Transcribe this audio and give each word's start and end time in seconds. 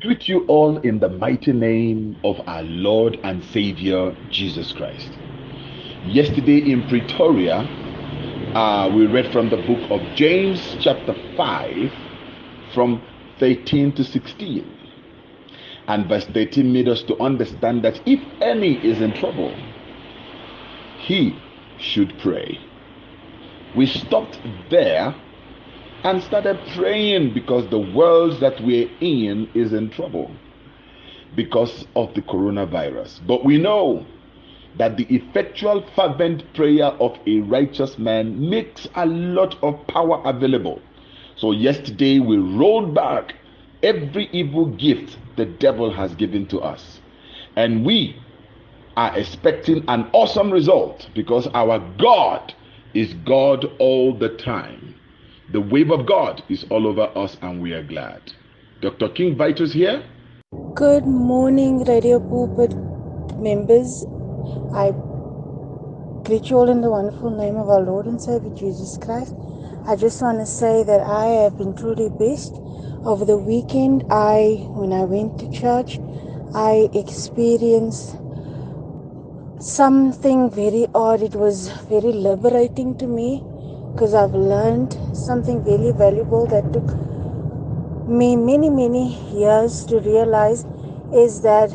greet 0.00 0.28
you 0.28 0.46
all 0.46 0.78
in 0.78 0.98
the 0.98 1.08
mighty 1.10 1.52
name 1.52 2.16
of 2.24 2.40
our 2.48 2.62
Lord 2.62 3.18
and 3.22 3.44
Savior 3.44 4.16
Jesus 4.30 4.72
Christ. 4.72 5.10
Yesterday 6.06 6.72
in 6.72 6.88
Pretoria, 6.88 7.68
uh, 8.54 8.90
we 8.94 9.06
read 9.06 9.30
from 9.30 9.50
the 9.50 9.58
book 9.58 9.90
of 9.90 10.00
James, 10.16 10.76
chapter 10.80 11.14
5, 11.36 11.92
from 12.72 13.02
13 13.40 13.92
to 13.92 14.04
16. 14.04 14.64
And 15.86 16.08
verse 16.08 16.24
13 16.32 16.72
made 16.72 16.88
us 16.88 17.02
to 17.02 17.18
understand 17.20 17.82
that 17.82 18.00
if 18.06 18.20
any 18.40 18.76
is 18.76 19.02
in 19.02 19.12
trouble, 19.12 19.54
he 21.06 21.34
should 21.78 22.18
pray. 22.20 22.58
We 23.76 23.84
stopped 23.84 24.38
there 24.70 25.14
and 26.04 26.22
started 26.22 26.58
praying 26.74 27.34
because 27.34 27.68
the 27.68 27.78
world 27.78 28.40
that 28.40 28.60
we're 28.62 28.90
in 29.00 29.48
is 29.54 29.72
in 29.72 29.90
trouble 29.90 30.30
because 31.36 31.86
of 31.94 32.14
the 32.14 32.22
coronavirus. 32.22 33.20
But 33.26 33.44
we 33.44 33.58
know 33.58 34.06
that 34.78 34.96
the 34.96 35.04
effectual, 35.14 35.84
fervent 35.94 36.42
prayer 36.54 36.86
of 36.86 37.18
a 37.26 37.40
righteous 37.40 37.98
man 37.98 38.48
makes 38.48 38.88
a 38.94 39.04
lot 39.06 39.56
of 39.62 39.86
power 39.88 40.22
available. 40.24 40.80
So, 41.36 41.52
yesterday 41.52 42.18
we 42.18 42.36
rolled 42.36 42.94
back 42.94 43.34
every 43.82 44.28
evil 44.32 44.66
gift 44.66 45.18
the 45.36 45.46
devil 45.46 45.92
has 45.92 46.14
given 46.14 46.46
to 46.48 46.60
us. 46.60 47.00
And 47.56 47.84
we 47.84 48.16
are 48.96 49.16
expecting 49.18 49.84
an 49.88 50.08
awesome 50.12 50.50
result 50.50 51.08
because 51.14 51.46
our 51.48 51.78
God 51.98 52.54
is 52.94 53.14
God 53.24 53.64
all 53.78 54.16
the 54.16 54.30
time. 54.30 54.94
The 55.52 55.60
wave 55.60 55.90
of 55.90 56.06
God 56.06 56.44
is 56.48 56.64
all 56.70 56.86
over 56.86 57.10
us, 57.16 57.36
and 57.42 57.60
we 57.60 57.72
are 57.72 57.82
glad. 57.82 58.22
Dr. 58.80 59.08
King 59.08 59.36
Vitus 59.36 59.72
here. 59.72 60.04
Good 60.76 61.04
morning, 61.04 61.82
Radio 61.82 62.20
Pulpit 62.20 62.72
members. 63.36 64.06
I 64.72 64.92
greet 66.22 66.50
you 66.50 66.56
all 66.56 66.70
in 66.70 66.82
the 66.82 66.90
wonderful 66.90 67.30
name 67.30 67.56
of 67.56 67.68
our 67.68 67.80
Lord 67.80 68.06
and 68.06 68.22
Savior 68.22 68.54
Jesus 68.54 68.96
Christ. 68.98 69.34
I 69.88 69.96
just 69.96 70.22
want 70.22 70.38
to 70.38 70.46
say 70.46 70.84
that 70.84 71.00
I 71.00 71.26
have 71.42 71.58
been 71.58 71.74
truly 71.74 72.08
blessed. 72.10 72.54
Over 73.04 73.24
the 73.24 73.36
weekend, 73.36 74.04
I, 74.08 74.68
when 74.70 74.92
I 74.92 75.02
went 75.02 75.40
to 75.40 75.50
church, 75.50 75.98
I 76.54 76.88
experienced 76.94 78.16
something 79.60 80.48
very 80.48 80.86
odd. 80.94 81.22
It 81.22 81.34
was 81.34 81.70
very 81.90 82.12
liberating 82.12 82.96
to 82.98 83.08
me 83.08 83.42
because 83.92 84.14
I've 84.14 84.34
learned 84.34 84.96
something 85.14 85.62
very 85.64 85.92
valuable 85.92 86.46
that 86.46 86.72
took 86.72 88.08
me 88.08 88.34
many, 88.36 88.70
many 88.70 89.14
years 89.32 89.84
to 89.86 90.00
realize 90.00 90.64
is 91.14 91.42
that 91.42 91.70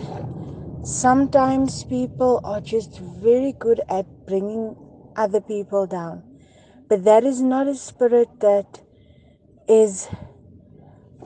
sometimes 0.83 1.83
people 1.83 2.41
are 2.43 2.61
just 2.61 2.99
very 2.99 3.53
good 3.53 3.81
at 3.89 4.05
bringing 4.25 4.75
other 5.15 5.41
people 5.41 5.87
down. 5.87 6.23
But 6.87 7.03
that 7.05 7.23
is 7.23 7.41
not 7.41 7.67
a 7.67 7.75
spirit 7.75 8.29
that 8.39 8.81
is 9.67 10.07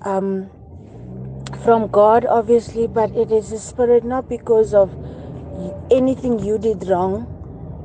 um, 0.03 0.49
from 1.63 1.87
God, 1.87 2.25
obviously, 2.25 2.87
but 2.87 3.11
it 3.15 3.31
is 3.31 3.51
a 3.51 3.59
spirit 3.59 4.03
not 4.03 4.29
because 4.29 4.73
of 4.73 4.91
anything 5.91 6.39
you 6.39 6.57
did 6.57 6.87
wrong 6.87 7.25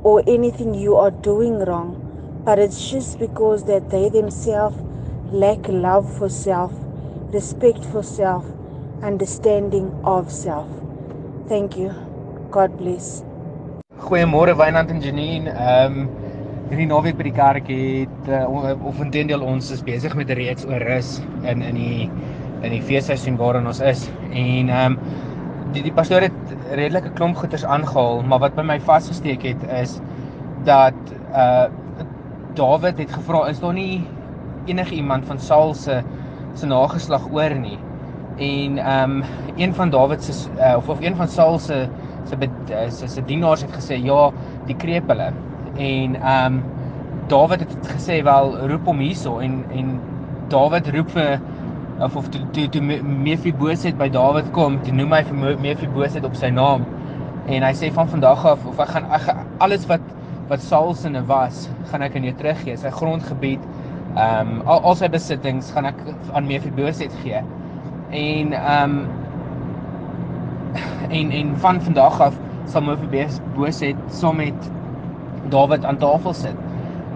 or 0.03 0.23
anything 0.27 0.73
you 0.73 0.95
are 0.95 1.11
doing 1.11 1.59
wrong 1.59 2.04
but 2.45 2.59
it's 2.59 2.89
just 2.91 3.17
because 3.19 3.65
that 3.65 3.89
they 3.89 4.07
themselves 4.09 4.77
lack 5.31 5.67
love 5.67 6.05
for 6.17 6.29
self, 6.29 6.71
respect 7.33 7.83
for 7.85 8.03
self, 8.03 8.45
understanding 9.01 9.91
of 10.03 10.31
self. 10.31 10.69
Thank 11.49 11.75
you. 11.75 11.91
God 12.51 12.77
bless. 12.77 13.23
Goeiemôre 13.99 14.53
Wynand 14.55 14.91
en 14.93 15.01
Janine. 15.01 15.49
Ehm 15.49 15.99
um, 16.05 16.09
hierdie 16.69 16.87
naweek 16.89 17.17
by 17.17 17.27
die 17.27 17.33
kerk 17.37 17.67
het 17.69 18.29
uh, 18.33 18.73
of 18.89 18.97
intendeel 19.03 19.43
ons 19.45 19.67
is 19.73 19.83
besig 19.85 20.15
met 20.17 20.29
'n 20.33 20.37
reeks 20.39 20.65
oor 20.65 20.81
rus 20.81 21.19
in 21.43 21.61
in 21.61 21.75
die 21.77 22.09
in 22.61 22.71
die 22.73 22.81
feesseisoen 22.81 23.37
waarin 23.37 23.67
ons 23.67 23.79
is. 23.79 24.09
En 24.31 24.69
ehm 24.69 24.93
um, 24.93 24.99
die 25.73 25.83
die 25.83 25.93
pastoor 25.93 26.21
het 26.21 26.53
redelike 26.71 27.13
klomp 27.17 27.37
goeters 27.37 27.65
aangehaal, 27.65 28.21
maar 28.21 28.39
wat 28.39 28.55
by 28.55 28.61
my 28.61 28.79
vasgesteek 28.79 29.43
het 29.43 29.65
is 29.81 29.99
dat 30.65 30.97
uh 31.33 31.67
Dawid 32.55 32.97
het 32.97 33.11
gevra 33.11 33.47
is 33.51 33.59
daar 33.59 33.73
nie 33.75 34.05
enige 34.65 34.95
iemand 34.95 35.25
van 35.25 35.39
Saul 35.39 35.73
se 35.73 36.01
se 36.55 36.65
nageslag 36.65 37.27
oor 37.31 37.55
nie. 37.59 37.77
En 38.37 38.77
ehm 38.77 39.11
um, 39.11 39.23
een 39.55 39.73
van 39.73 39.89
Dawid 39.89 40.23
se 40.23 40.31
uh, 40.57 40.73
of 40.77 40.89
of 40.89 41.01
een 41.01 41.15
van 41.15 41.27
Saul 41.27 41.59
se 41.59 41.87
se 42.29 42.35
eh, 42.73 42.89
se 42.89 43.07
se 43.07 43.25
dienaars 43.25 43.61
het 43.61 43.71
gesê 43.71 43.99
ja, 44.03 44.31
die 44.65 44.75
kreep 44.75 45.07
hulle. 45.07 45.31
En 45.75 46.15
ehm 46.15 46.53
um, 46.53 46.63
Dawid 47.27 47.59
het 47.59 47.91
gesê 47.97 48.23
wel 48.23 48.57
roep 48.67 48.85
hom 48.85 48.99
hierso 48.99 49.37
en 49.39 49.63
en 49.71 49.99
Dawid 50.47 50.87
roep 50.95 51.09
vir 51.09 51.39
of 51.99 52.15
of 52.15 52.29
toe 52.29 52.41
toe 52.51 52.69
toe 52.69 52.81
Mefiboset 53.03 53.97
by 53.97 54.09
Dawid 54.09 54.51
kom, 54.51 54.79
toe 54.83 54.93
noem 54.93 55.11
hy 55.11 55.23
vir 55.23 55.59
Mefiboset 55.59 56.25
op 56.25 56.35
sy 56.35 56.49
naam. 56.49 56.85
En 57.45 57.63
hy 57.63 57.73
sê 57.73 57.91
van 57.93 58.07
vandag 58.09 58.45
af 58.45 58.65
of 58.65 58.79
ek 58.79 58.87
gaan 58.95 59.11
ek, 59.11 59.31
alles 59.57 59.85
wat 59.87 60.01
wat 60.47 60.61
Saul 60.61 60.93
se 60.93 61.09
ne 61.09 61.21
was, 61.25 61.67
gaan 61.91 62.05
ek 62.05 62.15
aan 62.15 62.27
jou 62.27 62.35
teruggee. 62.37 62.77
Sy 62.77 62.91
grondgebied, 62.93 63.63
ehm 64.15 64.55
um, 64.55 64.61
al, 64.65 64.81
al 64.91 64.95
sy 64.99 65.09
besittings 65.11 65.71
gaan 65.75 65.89
ek 65.89 66.01
aan 66.33 66.47
Mephibosheth 66.49 67.15
gee. 67.23 67.41
En 68.15 68.53
ehm 68.53 68.99
um, 68.99 69.07
en 71.09 71.31
en 71.31 71.57
van 71.63 71.81
vandag 71.81 72.19
af 72.21 72.37
sal 72.71 72.85
Mephibosheth 72.85 73.99
saam 74.11 74.39
met 74.41 74.71
Dawid 75.49 75.85
aan 75.85 75.97
tafel 75.97 76.33
sit. 76.33 76.61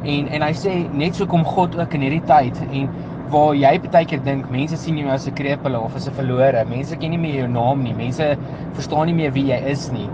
En 0.03 0.28
en 0.28 0.46
hy 0.46 0.51
sê 0.56 0.75
net 0.96 1.16
so 1.16 1.25
kom 1.29 1.46
God 1.46 1.78
ook 1.79 1.96
in 1.97 2.06
hierdie 2.07 2.25
tyd 2.29 2.59
en 2.72 2.90
waar 3.29 3.53
jy 3.57 3.75
baie 3.84 4.06
keer 4.09 4.22
dink 4.25 4.47
mense 4.50 4.78
sien 4.78 4.97
jou 4.97 5.09
as 5.13 5.28
'n 5.28 5.35
krepele 5.38 5.79
of 5.79 5.96
as 5.96 6.07
'n 6.07 6.13
verlore. 6.13 6.66
Mense 6.66 6.96
ken 6.97 7.11
nie 7.11 7.17
meer 7.17 7.35
jou 7.44 7.47
naam 7.47 7.84
nie. 7.84 7.94
Mense 7.94 8.38
verstaan 8.73 9.06
nie 9.06 9.13
meer 9.13 9.31
wie 9.31 9.46
jy 9.46 9.59
is 9.69 9.91
nie. 9.91 10.09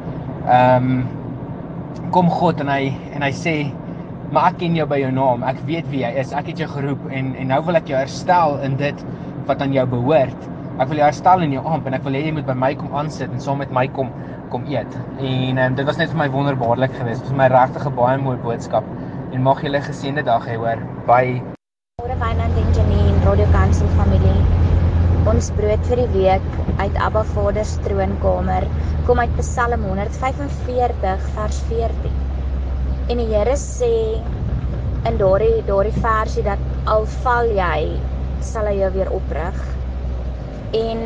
Ehm 0.47 0.83
um, 0.83 1.24
kom 2.15 2.29
God 2.29 2.61
en 2.63 2.71
hy 2.71 2.93
en 3.15 3.25
hy 3.25 3.31
sê 3.35 3.55
maar 4.33 4.51
ek 4.51 4.59
ken 4.63 4.75
jou 4.77 4.85
by 4.89 4.97
jou 4.99 5.11
naam. 5.13 5.43
Ek 5.47 5.59
weet 5.69 5.87
wie 5.91 6.01
jy 6.03 6.11
is. 6.21 6.33
Ek 6.35 6.49
het 6.51 6.59
jou 6.63 6.67
geroep 6.71 7.07
en 7.13 7.33
en 7.39 7.51
nou 7.53 7.61
wil 7.67 7.79
ek 7.79 7.89
jou 7.91 7.97
herstel 7.99 8.57
in 8.65 8.77
dit 8.81 9.05
wat 9.49 9.61
aan 9.61 9.75
jou 9.75 9.85
behoort. 9.89 10.47
Ek 10.81 10.89
wil 10.91 10.99
jou 10.99 11.07
herstel 11.07 11.45
in 11.45 11.53
jou 11.55 11.63
amp 11.71 11.87
en 11.87 11.95
ek 11.97 12.03
wil 12.07 12.17
hê 12.17 12.25
jy 12.25 12.33
moet 12.35 12.47
by 12.49 12.57
my 12.65 12.73
kom 12.79 12.95
aansit 12.99 13.31
en 13.31 13.43
saam 13.43 13.61
met 13.63 13.71
my 13.75 13.85
kom 13.95 14.11
kom 14.53 14.67
eet. 14.71 14.99
En 15.19 15.61
um, 15.61 15.77
dit 15.77 15.87
was 15.87 16.01
net 16.01 16.11
vir 16.11 16.21
my 16.25 16.29
wonderbaarlik 16.33 16.93
geweest. 16.99 17.23
Dit 17.23 17.31
was 17.31 17.39
my 17.43 17.49
regtig 17.53 17.87
'n 17.87 17.95
baie 17.95 18.17
mooi 18.17 18.37
boodskap. 18.43 18.85
En 19.31 19.43
mag 19.43 19.61
julle 19.61 19.81
geseënde 19.81 20.23
dag 20.23 20.45
hê 20.47 20.57
hoor. 20.57 20.79
Bye. 21.07 21.41
Goeie 22.01 22.17
Wynand 22.19 22.57
en 22.61 22.69
Janine, 22.75 23.25
Radio 23.25 23.47
Kansel 23.51 23.87
familie. 23.97 24.64
Ons 25.25 25.47
brood 25.57 25.87
vir 25.89 25.97
die 26.03 26.11
week 26.13 26.43
uit 26.77 26.97
Abba 27.01 27.23
Vader 27.25 27.65
se 27.65 27.79
troonkamer 27.81 28.67
kom 29.07 29.17
uit 29.17 29.31
Psalm 29.39 29.81
145 29.87 31.23
vers 31.33 31.61
14. 31.69 32.19
En 33.09 33.17
die 33.17 33.25
Here 33.31 33.55
sê 33.57 33.89
in 35.09 35.17
daardie 35.17 35.63
daardie 35.65 35.95
versie 36.03 36.43
dat 36.45 36.61
al 36.93 37.07
val 37.23 37.49
jy, 37.57 37.87
sal 38.45 38.69
hy 38.69 38.75
jou 38.83 38.91
weer 38.99 39.09
oprig. 39.17 39.57
En 40.77 41.01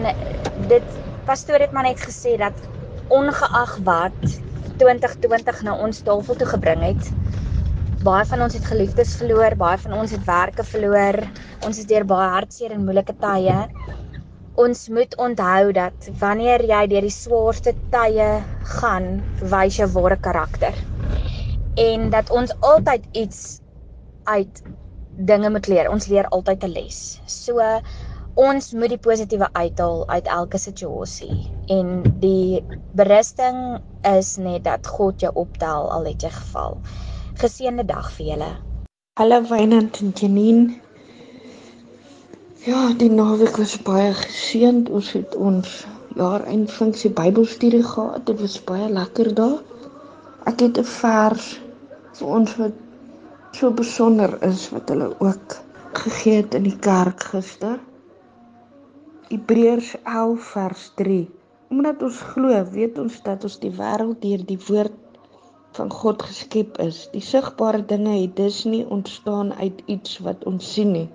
dit 0.67 0.99
pastoor 1.29 1.63
het 1.63 1.71
maar 1.71 1.87
net 1.87 2.03
gesê 2.03 2.35
dat 2.43 2.67
ongeag 3.07 3.77
wat 3.87 4.19
2020 4.83 5.63
na 5.69 5.77
ons 5.87 6.03
tafel 6.09 6.41
toe 6.41 6.49
gebring 6.57 6.83
het, 6.89 7.13
baie 8.03 8.27
van 8.27 8.43
ons 8.43 8.59
het 8.59 8.67
geliefdes 8.67 9.15
verloor, 9.21 9.55
baie 9.63 9.79
van 9.79 9.95
ons 10.01 10.11
het 10.11 10.27
werke 10.27 10.67
verloor. 10.75 11.21
Ons 11.63 11.79
is 11.79 11.87
deur 11.87 12.03
baie 12.03 12.29
hartseer 12.35 12.75
en 12.75 12.83
moeilike 12.83 13.15
tye 13.23 13.55
ons 14.59 14.87
moet 14.91 15.15
onthou 15.15 15.71
dat 15.75 16.09
wanneer 16.19 16.63
jy 16.67 16.81
deur 16.91 17.05
die 17.07 17.13
swaarste 17.13 17.71
tye 17.93 18.27
gaan, 18.75 19.07
wys 19.53 19.79
jou 19.79 19.87
ware 19.95 20.17
karakter. 20.19 20.75
En 21.79 22.09
dat 22.11 22.31
ons 22.35 22.51
altyd 22.59 23.05
iets 23.15 23.61
uit 24.27 24.63
dinge 25.29 25.49
moet 25.49 25.67
leer. 25.71 25.89
Ons 25.91 26.09
leer 26.11 26.27
altyd 26.35 26.63
'n 26.63 26.73
les. 26.75 26.99
So 27.25 27.63
ons 28.35 28.73
moet 28.73 28.89
die 28.89 29.03
positiewe 29.07 29.47
uithaal 29.53 30.03
uit 30.09 30.27
elke 30.27 30.57
situasie. 30.57 31.51
En 31.67 32.03
die 32.19 32.63
berusting 32.95 33.79
is 34.03 34.35
net 34.37 34.63
dat 34.63 34.87
God 34.87 35.21
jou 35.21 35.31
optel 35.35 35.91
al 35.91 36.05
het 36.05 36.21
jy 36.21 36.29
geval. 36.29 36.77
Geseënde 37.39 37.85
dag 37.85 38.11
vir 38.11 38.25
julle. 38.25 38.51
Hallo 39.19 39.41
Wynand 39.41 39.99
en 40.01 40.11
Janine. 40.15 40.88
Ja, 42.69 42.79
die 42.93 43.09
naweek 43.09 43.55
was 43.57 43.71
baie 43.81 44.09
geseënd. 44.13 44.89
Ons 44.93 45.07
het 45.15 45.35
ons 45.41 45.69
jaar 46.19 46.43
eindfunksie 46.51 47.09
Bybelstudie 47.17 47.81
gehad. 47.81 48.27
Dit 48.27 48.43
was 48.43 48.57
baie 48.67 48.89
lekker 48.93 49.31
daar. 49.39 49.55
Ek 50.51 50.61
het 50.61 50.77
'n 50.77 50.85
vers 50.89 51.47
vir 52.19 52.27
ons 52.37 52.53
wat 52.59 52.75
so 53.57 53.71
besonder 53.79 54.37
is 54.49 54.67
wat 54.75 54.93
hulle 54.93 55.09
ook 55.17 55.57
gegee 56.03 56.35
het 56.43 56.59
in 56.59 56.69
die 56.69 56.77
kerk 56.89 57.25
gister. 57.31 57.79
Hebreërs 59.33 59.95
11 60.03 60.53
vers 60.53 60.91
3. 61.01 61.25
Omdat 61.69 62.03
ons 62.03 62.21
glo, 62.33 62.63
weet 62.77 62.99
ons 62.99 63.21
dat 63.23 63.43
ons 63.49 63.59
die 63.59 63.75
wêreld 63.81 64.21
deur 64.21 64.45
die 64.45 64.61
woord 64.67 64.99
van 65.79 65.89
God 66.01 66.21
geskep 66.21 66.77
is. 66.85 67.07
Die 67.17 67.25
sigbare 67.33 67.85
dinge 67.85 68.21
het 68.21 68.35
dus 68.35 68.63
nie 68.63 68.85
ontstaan 68.85 69.53
uit 69.53 69.81
iets 69.85 70.19
wat 70.19 70.45
ons 70.45 70.73
sien 70.73 70.91
nie. 70.91 71.09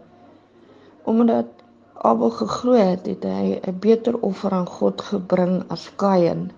Omdat 1.05 1.47
Abel 2.05 2.31
geglo 2.31 2.73
het, 2.73 3.07
het 3.07 3.25
hy 3.25 3.61
'n 3.61 3.79
beter 3.81 4.17
offer 4.29 4.53
aan 4.53 4.67
God 4.67 5.01
gebring 5.01 5.63
as 5.69 5.85
Kain. 5.97 6.51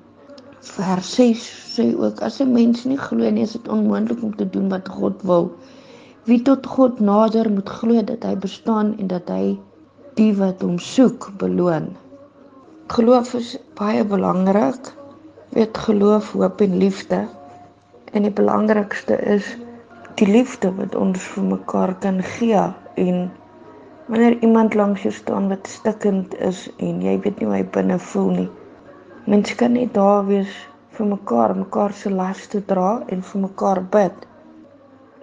Vers 0.61 1.15
6 1.15 1.47
sê 1.75 1.85
ook 1.95 2.21
as 2.21 2.41
'n 2.41 2.53
mens 2.53 2.85
nie 2.85 2.99
glo 2.99 3.31
nie, 3.31 3.43
is 3.43 3.53
dit 3.53 3.69
onmoontlik 3.69 4.23
om 4.23 4.37
te 4.37 4.51
doen 4.51 4.69
wat 4.69 4.89
God 4.89 5.23
wil. 5.23 5.51
Wie 6.25 6.43
tot 6.43 6.67
God 6.67 7.01
nader 7.01 7.51
moet 7.51 7.69
glo 7.69 8.03
dat 8.03 8.23
hy 8.23 8.35
bestaan 8.37 8.99
en 8.99 9.07
dat 9.07 9.29
hy 9.29 9.59
die 10.15 10.33
wat 10.37 10.63
hom 10.63 10.79
soek 10.79 11.31
beloon. 11.39 11.97
Geloof 12.87 13.35
is 13.35 13.59
baie 13.75 14.05
belangrik. 14.05 14.93
Weet 15.49 15.79
geloof, 15.79 16.33
hoop 16.33 16.61
en 16.61 16.77
liefde. 16.79 17.29
En 18.13 18.23
die 18.23 18.33
belangrikste 18.33 19.19
is 19.37 19.57
die 20.15 20.27
liefde 20.27 20.73
wat 20.75 20.95
ons 20.95 21.23
vir 21.35 21.45
mekaar 21.45 21.95
kan 22.01 22.23
gee 22.23 22.63
en 22.95 23.31
wanneer 24.07 24.39
iemand 24.43 24.75
langs 24.75 25.03
jou 25.03 25.15
staan 25.15 25.49
wat 25.49 25.67
stikkend 25.69 26.35
is 26.39 26.67
en 26.77 27.03
jy 27.03 27.17
weet 27.25 27.41
nie 27.41 27.49
hoe 27.49 27.57
hy 27.57 27.65
binne 27.77 27.99
voel 27.99 28.31
nie. 28.39 28.49
Mens 29.27 29.55
kan 29.59 29.75
net 29.75 29.95
daar 29.95 30.27
wees 30.29 30.53
vir 30.97 31.09
mekaar, 31.11 31.57
mekaar 31.59 31.93
se 31.93 32.11
laste 32.11 32.63
dra 32.71 32.91
en 33.13 33.25
vir 33.31 33.43
mekaar 33.43 33.83
bid. 33.97 34.27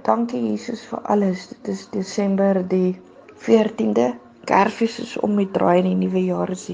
Dankie 0.03 0.41
Jesus 0.49 0.83
vir 0.89 0.99
alles. 1.15 1.47
Dit 1.53 1.71
is 1.75 1.85
Desember 1.93 2.59
die 2.67 2.97
14de. 3.45 4.11
Kersfees 4.49 4.99
is 4.99 5.13
om 5.23 5.37
die 5.39 5.47
draai 5.55 5.79
in 5.79 5.93
die 5.93 5.99
nuwe 6.03 6.25
jaar 6.25 6.51
is. 6.51 6.67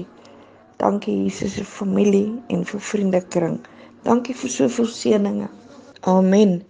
Dankie 0.82 1.14
Jesus 1.22 1.54
vir 1.60 1.70
familie 1.70 2.26
en 2.50 2.66
vir 2.66 2.82
vriendekring. 2.90 3.60
Dankie 4.02 4.34
vir 4.34 4.56
soveel 4.58 4.90
seënings. 4.90 5.54
Amen 6.08 6.60